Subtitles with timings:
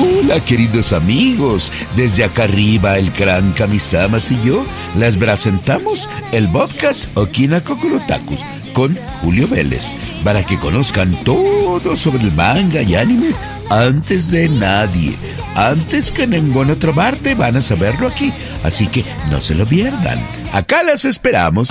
[0.00, 4.64] Hola queridos amigos, desde acá arriba el gran Kamisamas y yo
[4.96, 12.32] les presentamos el podcast Okina Kokorotakus con Julio Vélez para que conozcan todo sobre el
[12.32, 13.40] manga y animes
[13.70, 15.16] antes de nadie.
[15.56, 19.66] Antes que en ninguna otra parte van a saberlo aquí, así que no se lo
[19.66, 20.20] pierdan.
[20.52, 21.70] Acá las esperamos.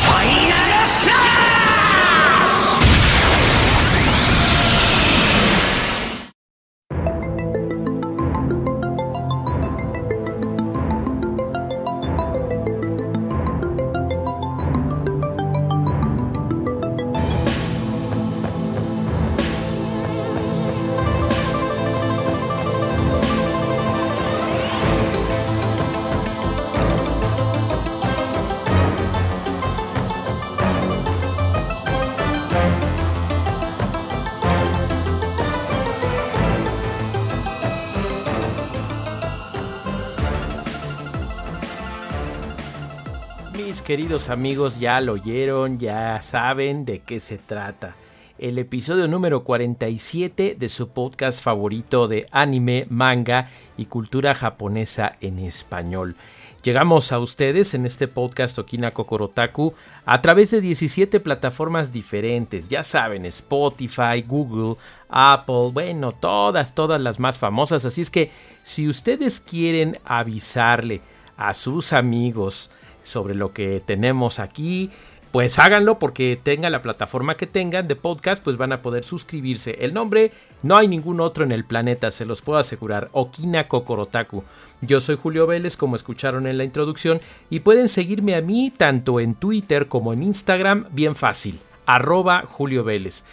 [43.87, 47.95] Queridos amigos ya lo oyeron, ya saben de qué se trata.
[48.37, 55.39] El episodio número 47 de su podcast favorito de anime, manga y cultura japonesa en
[55.39, 56.17] español.
[56.63, 59.73] Llegamos a ustedes en este podcast Okina Kokorotaku
[60.05, 64.75] a través de 17 plataformas diferentes, ya saben, Spotify, Google,
[65.07, 67.85] Apple, bueno, todas, todas las más famosas.
[67.85, 68.31] Así es que
[68.63, 70.99] si ustedes quieren avisarle
[71.37, 72.69] a sus amigos,
[73.07, 74.91] sobre lo que tenemos aquí,
[75.31, 79.77] pues háganlo porque tengan la plataforma que tengan de podcast, pues van a poder suscribirse.
[79.81, 80.31] El nombre
[80.63, 83.09] no hay ningún otro en el planeta, se los puedo asegurar.
[83.11, 84.43] Okina Kokorotaku.
[84.81, 89.19] Yo soy Julio Vélez, como escucharon en la introducción, y pueden seguirme a mí tanto
[89.19, 93.23] en Twitter como en Instagram, bien fácil, arroba Julio Vélez.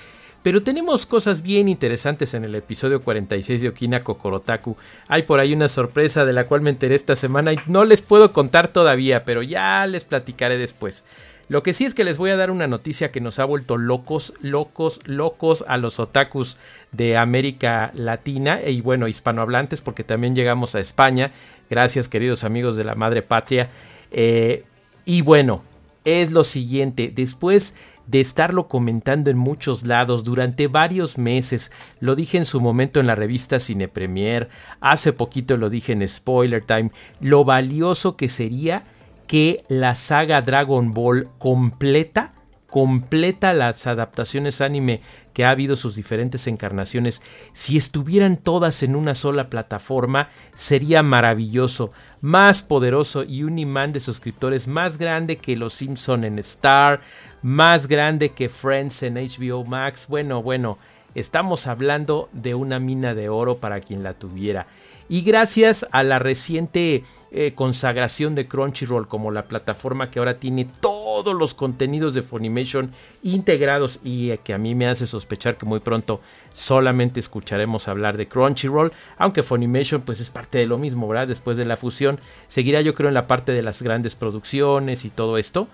[0.45, 4.77] Pero tenemos cosas bien interesantes en el episodio 46 de Okina Kokorotaku.
[5.09, 8.03] Hay por ahí una sorpresa de la cual me enteré esta semana y no les
[8.03, 11.03] puedo contar todavía, pero ya les platicaré después.
[11.49, 13.79] Lo que sí es que les voy a dar una noticia que nos ha vuelto
[13.79, 16.59] locos, locos, locos a los otakus
[16.93, 21.33] de América Latina y bueno, hispanohablantes porque también llegamos a España.
[21.71, 23.71] Gracias queridos amigos de la Madre Patria.
[24.11, 24.65] Eh,
[25.07, 25.63] y bueno,
[26.05, 27.75] es lo siguiente, después
[28.07, 31.71] de estarlo comentando en muchos lados durante varios meses.
[32.01, 34.49] Lo dije en su momento en la revista Cine Premier,
[34.81, 38.85] hace poquito lo dije en Spoiler Time, lo valioso que sería
[39.27, 42.35] que la saga Dragon Ball completa
[42.75, 45.01] completa las adaptaciones anime
[45.35, 47.21] que ha habido sus diferentes encarnaciones,
[47.53, 51.91] si estuvieran todas en una sola plataforma, sería maravilloso,
[52.23, 57.01] más poderoso y un imán de suscriptores más grande que Los Simpson en Star,
[57.43, 60.07] más grande que Friends en HBO Max.
[60.09, 60.79] Bueno, bueno,
[61.15, 64.67] estamos hablando de una mina de oro para quien la tuviera.
[65.09, 67.05] Y gracias a la reciente
[67.37, 72.93] eh, consagración de Crunchyroll como la plataforma que ahora tiene todos los contenidos de Funimation
[73.25, 76.21] integrados y eh, que a mí me hace sospechar que muy pronto
[76.53, 81.27] solamente escucharemos hablar de Crunchyroll, aunque Funimation pues es parte de lo mismo, ¿verdad?
[81.27, 85.11] Después de la fusión seguirá yo creo en la parte de las grandes producciones y
[85.11, 85.67] todo esto.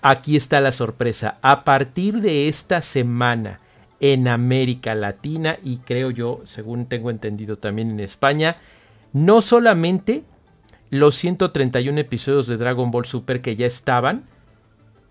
[0.00, 1.36] Aquí está la sorpresa.
[1.42, 3.60] A partir de esta semana
[4.00, 8.58] en América Latina y creo yo, según tengo entendido también en España,
[9.12, 10.24] no solamente
[10.90, 14.24] los 131 episodios de Dragon Ball Super que ya estaban,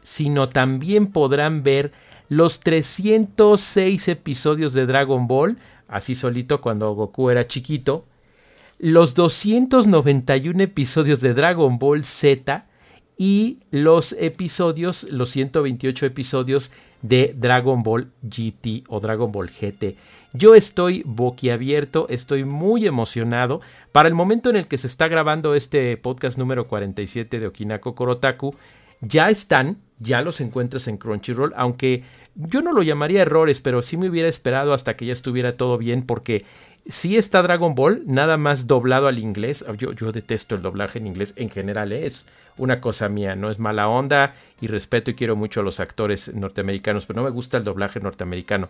[0.01, 1.91] sino también podrán ver
[2.29, 8.05] los 306 episodios de Dragon Ball, así solito cuando Goku era chiquito,
[8.79, 12.67] los 291 episodios de Dragon Ball Z,
[13.17, 19.95] y los episodios, los 128 episodios de Dragon Ball GT o Dragon Ball GT.
[20.33, 23.61] Yo estoy boquiabierto, estoy muy emocionado.
[23.91, 27.95] Para el momento en el que se está grabando este podcast número 47 de Okinako
[27.95, 28.55] Korotaku,
[29.01, 32.03] ya están, ya los encuentras en Crunchyroll, aunque
[32.37, 35.77] yo no lo llamaría errores, pero sí me hubiera esperado hasta que ya estuviera todo
[35.77, 36.45] bien porque
[36.87, 39.65] si está Dragon Ball, nada más doblado al inglés.
[39.77, 42.05] Yo, yo detesto el doblaje en inglés en general, ¿eh?
[42.05, 42.25] es
[42.57, 46.33] una cosa mía, no es mala onda y respeto y quiero mucho a los actores
[46.33, 48.69] norteamericanos, pero no me gusta el doblaje norteamericano.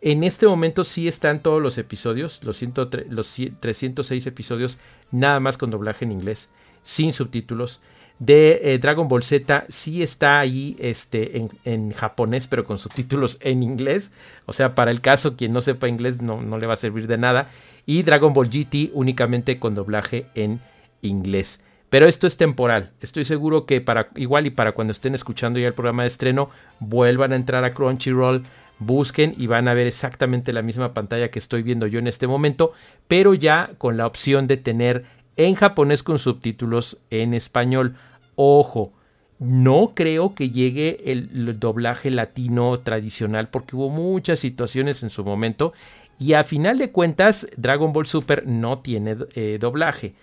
[0.00, 2.62] En este momento sí están todos los episodios, los,
[3.08, 4.78] los 306 episodios,
[5.10, 6.50] nada más con doblaje en inglés,
[6.82, 7.80] sin subtítulos
[8.18, 13.62] de eh, Dragon Ball Z sí está ahí este, en, japonés, pero con subtítulos en
[13.62, 14.10] inglés.
[14.46, 17.06] O sea, para el caso, quien no sepa inglés no, no le va a servir
[17.06, 17.50] de nada.
[17.84, 20.60] Y Dragon Ball GT únicamente con doblaje en
[21.02, 21.60] inglés.
[21.90, 22.90] Pero esto es temporal.
[23.00, 26.50] Estoy seguro que para igual y para cuando estén escuchando ya el programa de estreno,
[26.80, 28.42] vuelvan a entrar a Crunchyroll,
[28.78, 32.26] busquen y van a ver exactamente la misma pantalla que estoy viendo yo en este
[32.26, 32.72] momento,
[33.08, 35.04] pero ya con la opción de tener
[35.36, 37.96] en japonés con subtítulos en español.
[38.34, 38.92] Ojo,
[39.38, 45.72] no creo que llegue el, doblaje latino tradicional porque hubo muchas situaciones en su momento
[46.18, 50.14] y a final de cuentas Dragon Ball Super no tiene eh, doblaje.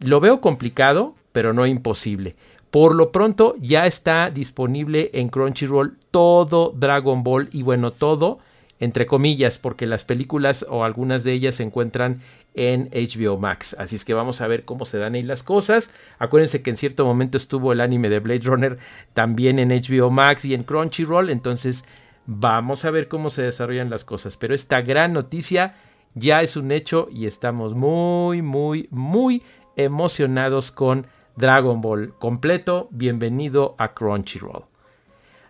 [0.00, 2.36] Lo veo complicado, pero no imposible.
[2.70, 8.40] Por lo pronto ya está disponible en Crunchyroll todo Dragon Ball y bueno, todo
[8.80, 12.20] entre comillas, porque las películas o algunas de ellas se encuentran
[12.58, 13.76] en HBO Max.
[13.78, 15.92] Así es que vamos a ver cómo se dan ahí las cosas.
[16.18, 18.78] Acuérdense que en cierto momento estuvo el anime de Blade Runner
[19.14, 21.30] también en HBO Max y en Crunchyroll.
[21.30, 21.84] Entonces
[22.26, 24.36] vamos a ver cómo se desarrollan las cosas.
[24.36, 25.76] Pero esta gran noticia
[26.14, 29.44] ya es un hecho y estamos muy, muy, muy
[29.76, 31.06] emocionados con
[31.36, 32.88] Dragon Ball completo.
[32.90, 34.64] Bienvenido a Crunchyroll.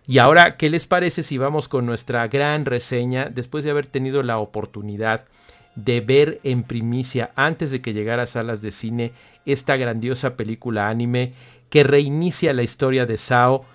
[0.05, 4.21] Y ahora, ¿qué les parece si vamos con nuestra gran reseña después de haber tenido
[4.21, 5.25] la oportunidad
[5.83, 9.13] de ver en primicia antes de que llegara a salas de cine
[9.45, 11.33] esta grandiosa película anime
[11.69, 13.65] que reinicia la historia de Sao?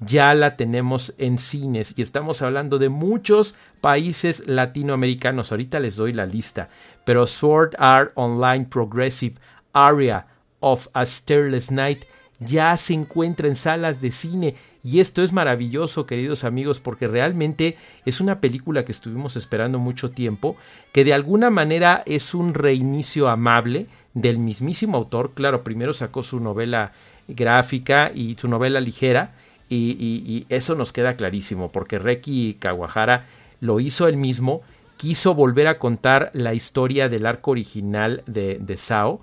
[0.00, 5.50] Ya la tenemos en cines y estamos hablando de muchos países latinoamericanos.
[5.52, 6.68] Ahorita les doy la lista,
[7.04, 9.36] pero Sword Art Online Progressive
[9.72, 10.26] Area
[10.60, 12.04] of a Starless Night
[12.40, 14.56] ya se encuentra en salas de cine.
[14.84, 20.10] Y esto es maravilloso, queridos amigos, porque realmente es una película que estuvimos esperando mucho
[20.10, 20.56] tiempo,
[20.92, 25.32] que de alguna manera es un reinicio amable del mismísimo autor.
[25.32, 26.92] Claro, primero sacó su novela
[27.28, 29.32] gráfica y su novela ligera,
[29.70, 33.24] y, eso nos queda clarísimo, porque Reki Kawahara
[33.60, 34.60] lo hizo él mismo,
[34.98, 39.22] quiso volver a contar la historia del arco original de, de Sao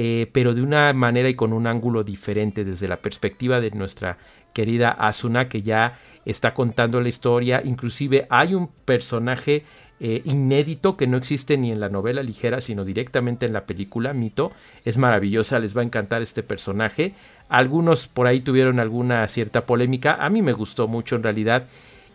[0.00, 4.16] eh, pero de una manera y con un ángulo diferente desde la perspectiva de nuestra
[4.52, 7.62] querida Asuna que ya está contando la historia.
[7.64, 9.64] Inclusive hay un personaje
[10.00, 14.12] eh, inédito que no existe ni en la novela ligera, sino directamente en la película
[14.12, 14.52] Mito.
[14.84, 17.14] Es maravillosa, les va a encantar este personaje.
[17.48, 20.14] Algunos por ahí tuvieron alguna cierta polémica.
[20.20, 21.66] A mí me gustó mucho en realidad.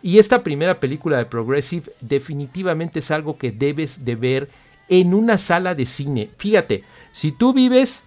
[0.02, 4.48] Y esta primera película de Progressive definitivamente es algo que debes de ver
[4.88, 6.30] en una sala de cine.
[6.36, 8.04] Fíjate, si tú vives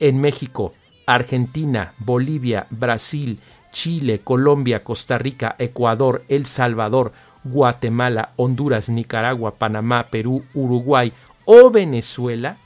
[0.00, 0.74] en México,
[1.10, 3.40] Argentina, Bolivia, Brasil,
[3.72, 7.12] Chile, Colombia, Costa Rica, Ecuador, El Salvador,
[7.42, 11.12] Guatemala, Honduras, Nicaragua, Panamá, Perú, Uruguay
[11.46, 12.58] o Venezuela,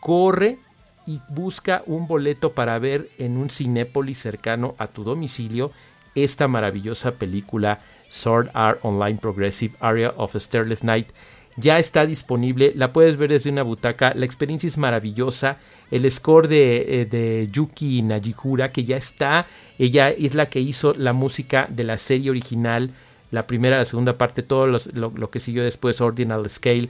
[0.00, 0.58] corre
[1.06, 5.70] y busca un boleto para ver en un cinépolis cercano a tu domicilio
[6.16, 7.78] esta maravillosa película
[8.08, 11.10] Sword Art Online Progressive Area of Starless Night
[11.56, 15.58] ya está disponible, la puedes ver desde una butaca, la experiencia es maravillosa,
[15.90, 19.46] el score de, eh, de, Yuki Najihura, que ya está,
[19.78, 22.90] ella es la que hizo la música de la serie original,
[23.30, 26.88] la primera, la segunda parte, todo lo, que siguió después, Ordinal Scale,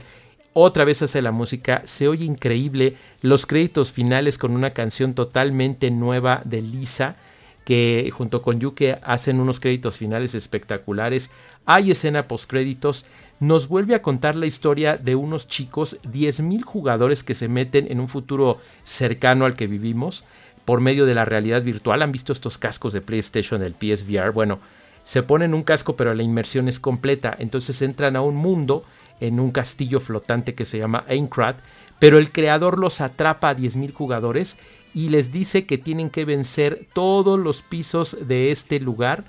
[0.53, 5.91] otra vez hace la música, se oye increíble, los créditos finales con una canción totalmente
[5.91, 7.15] nueva de Lisa,
[7.63, 11.31] que junto con Yuki hacen unos créditos finales espectaculares,
[11.65, 13.05] hay escena post créditos,
[13.39, 17.99] nos vuelve a contar la historia de unos chicos, 10.000 jugadores que se meten en
[17.99, 20.23] un futuro cercano al que vivimos
[20.65, 22.01] por medio de la realidad virtual.
[22.01, 24.31] ¿Han visto estos cascos de PlayStation, el PSVR?
[24.31, 24.59] Bueno,
[25.03, 28.83] se ponen un casco pero la inmersión es completa, entonces entran a un mundo
[29.19, 31.55] en un castillo flotante que se llama Aincrad,
[31.99, 34.57] pero el creador los atrapa a 10.000 jugadores
[34.93, 39.25] y les dice que tienen que vencer todos los pisos de este lugar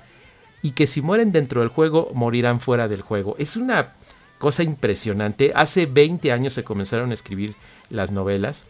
[0.63, 3.37] y que si mueren dentro del juego morirán fuera del juego.
[3.39, 3.95] Es una
[4.39, 5.53] cosa impresionante.
[5.55, 7.55] Hace 20 años se comenzaron a escribir
[7.91, 8.67] las novelas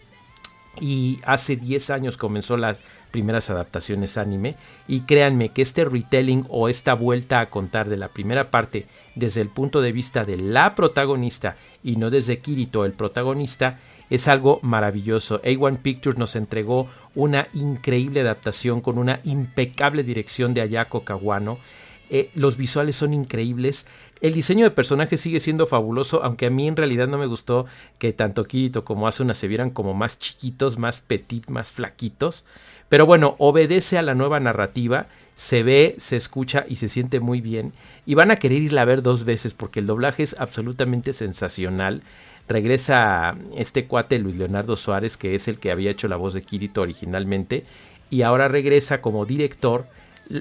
[0.80, 4.56] y hace 10 años comenzó las primeras adaptaciones anime
[4.86, 9.40] y créanme que este retelling o esta vuelta a contar de la primera parte desde
[9.40, 13.78] el punto de vista de la protagonista y no desde Kirito el protagonista
[14.10, 15.40] es algo maravilloso.
[15.42, 21.58] A1 Pictures nos entregó una increíble adaptación con una impecable dirección de Ayako Kawano.
[22.10, 23.86] Eh, los visuales son increíbles.
[24.20, 27.66] El diseño de personajes sigue siendo fabuloso, aunque a mí en realidad no me gustó
[27.98, 32.44] que tanto Kirito como Asuna se vieran como más chiquitos, más petit, más flaquitos.
[32.88, 35.06] Pero bueno, obedece a la nueva narrativa,
[35.36, 37.72] se ve, se escucha y se siente muy bien.
[38.06, 42.02] Y van a querer irla a ver dos veces porque el doblaje es absolutamente sensacional.
[42.48, 46.42] Regresa este cuate Luis Leonardo Suárez, que es el que había hecho la voz de
[46.42, 47.64] Kirito originalmente,
[48.10, 49.86] y ahora regresa como director.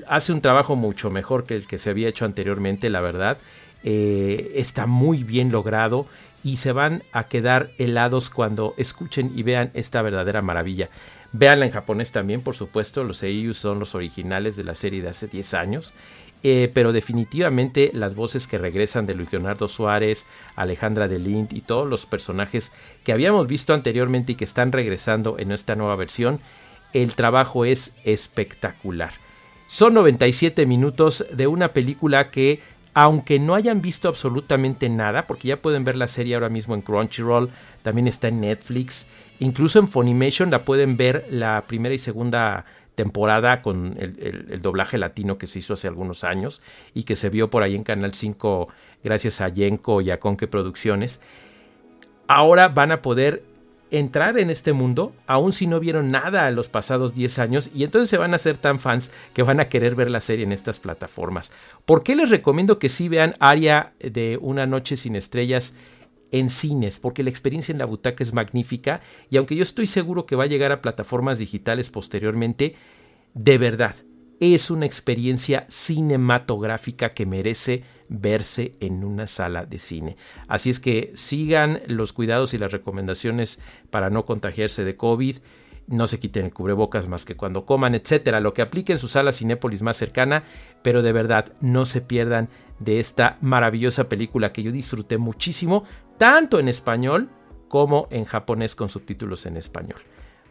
[0.08, 3.38] Hace un trabajo mucho mejor que el que se había hecho anteriormente, la verdad
[3.84, 6.08] eh, está muy bien logrado
[6.44, 10.90] y se van a quedar helados cuando escuchen y vean esta verdadera maravilla.
[11.34, 15.10] Véanla en japonés también, por supuesto, los seiyus son los originales de la serie de
[15.10, 15.94] hace 10 años
[16.44, 21.90] eh, pero definitivamente las voces que regresan de Leonardo Suárez, Alejandra de Lind y todos
[21.90, 22.72] los personajes
[23.04, 26.40] que habíamos visto anteriormente y que están regresando en esta nueva versión,
[26.94, 29.14] el trabajo es espectacular.
[29.68, 32.62] Son 97 minutos de una película que,
[33.00, 36.82] aunque no hayan visto absolutamente nada, porque ya pueden ver la serie ahora mismo en
[36.82, 37.52] Crunchyroll,
[37.84, 39.06] también está en Netflix,
[39.38, 45.38] incluso en Funimation la pueden ver la primera y segunda temporada con el, doblaje latino
[45.38, 46.64] que se hizo hace algunos años
[46.96, 48.68] y que se vio por ahí en Canal 5
[49.04, 51.22] gracias a Yenko y a Conque Producciones.
[52.28, 53.44] Ahora van a poder
[53.92, 57.84] entrar en este mundo, aun si no vieron nada en los pasados 10 años, y
[57.84, 60.52] entonces se van a ser tan fans que van a querer ver la serie en
[60.52, 61.52] estas plataformas.
[61.86, 65.74] ¿Por qué les recomiendo que sí vean Aria de Una Noche sin Estrellas?
[66.32, 70.26] en cines, porque la experiencia en la butaca es magnífica y aunque yo estoy seguro
[70.26, 72.76] que va a llegar a plataformas digitales posteriormente,
[73.34, 73.96] de verdad,
[74.40, 80.18] es una experiencia cinematográfica que merece verse en una sala de cine.
[80.48, 83.60] Así es que sigan los cuidados y las recomendaciones
[83.90, 85.38] para no contagiarse de COVID
[85.88, 89.08] no se quiten el cubrebocas más que cuando coman, etcétera, lo que aplique en su
[89.08, 90.44] sala Cinépolis más cercana,
[90.82, 92.50] pero de verdad no se pierdan
[92.80, 95.86] de esta maravillosa película que yo disfruté muchísimo,
[96.18, 97.30] tanto en español
[97.70, 100.00] como en japonés con subtítulos en español.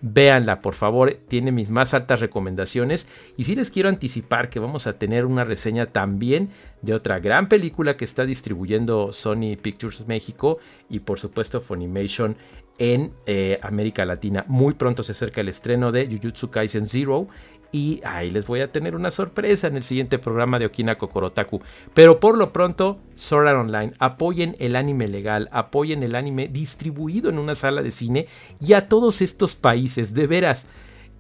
[0.03, 3.09] Véanla, por favor, tiene mis más altas recomendaciones.
[3.37, 6.50] Y si les quiero anticipar que vamos a tener una reseña también
[6.83, 12.37] de otra gran película que está distribuyendo Sony Pictures México y por supuesto Funimation
[12.79, 14.45] en eh, América Latina.
[14.49, 17.26] Muy pronto se acerca el estreno de Jujutsu Kaisen Zero
[17.73, 21.61] y ahí les voy a tener una sorpresa en el siguiente programa de Okina Kokorotaku.
[21.95, 27.39] Pero por lo pronto, Sword Online, apoyen el anime legal, apoyen el anime distribuido en
[27.39, 28.27] una sala de cine
[28.61, 30.67] y a todos estos países, de veras.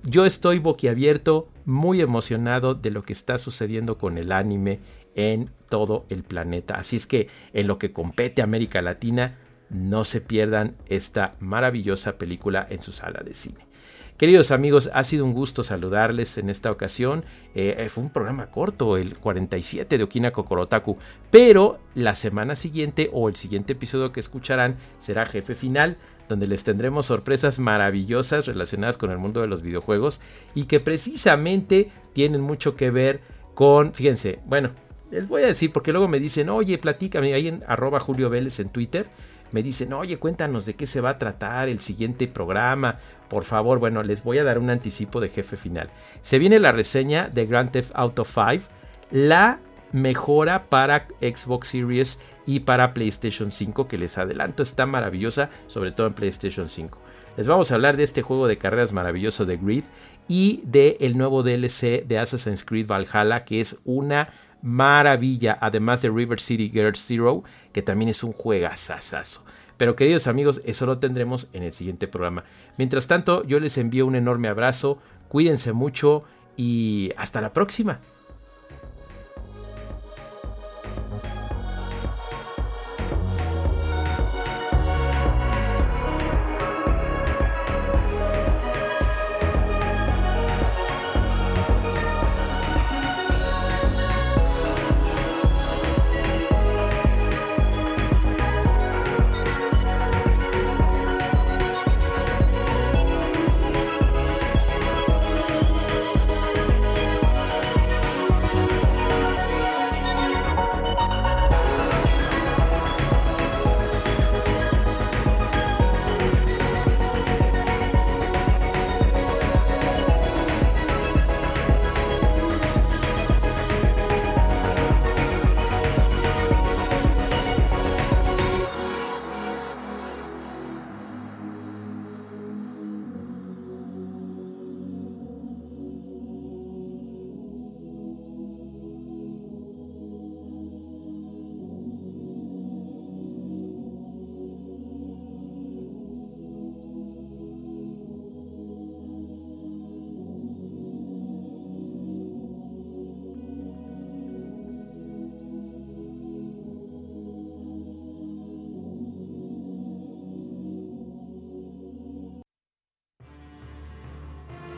[0.02, 4.80] Yo estoy boquiabierto, muy emocionado de lo que está sucediendo con el anime
[5.14, 6.74] en todo el planeta.
[6.74, 9.38] Así es que en lo que compete América Latina,
[9.68, 13.65] no se pierdan esta maravillosa película en su sala de cine.
[14.16, 17.26] Queridos amigos, ha sido un gusto saludarles en esta ocasión.
[17.54, 20.96] Eh, eh, fue un programa corto, el 47 de Okina Kokorotaku,
[21.30, 25.98] pero la semana siguiente o el siguiente episodio que escucharán será Jefe Final,
[26.30, 30.22] donde les tendremos sorpresas maravillosas relacionadas con el mundo de los videojuegos
[30.54, 33.20] y que precisamente tienen mucho que ver
[33.54, 34.70] con, fíjense, bueno,
[35.10, 38.60] les voy a decir porque luego me dicen, oye, platícame ahí en arroba Julio Vélez
[38.60, 39.08] en Twitter
[39.52, 42.98] me dicen, oye, cuéntanos de qué se va a tratar el siguiente programa.
[43.28, 45.90] Por favor, bueno, les voy a dar un anticipo de jefe final.
[46.22, 48.64] Se viene la reseña de Grand Theft Auto 5,
[49.10, 49.60] la
[49.92, 56.06] mejora para Xbox Series y para PlayStation 5, que les adelanto está maravillosa, sobre todo
[56.06, 56.98] en PlayStation 5.
[57.36, 59.84] Les vamos a hablar de este juego de carreras maravilloso de Grid
[60.28, 64.30] y de el nuevo DLC de Assassin's Creed Valhalla, que es una
[64.66, 69.44] maravilla, además de River City Girls Zero, que también es un juegazazazo.
[69.76, 72.44] Pero queridos amigos, eso lo tendremos en el siguiente programa.
[72.76, 76.24] Mientras tanto, yo les envío un enorme abrazo, cuídense mucho
[76.56, 78.00] y hasta la próxima.